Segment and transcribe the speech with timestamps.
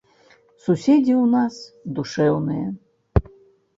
[0.67, 1.55] Суседзі ў нас
[1.99, 2.67] душэўныя.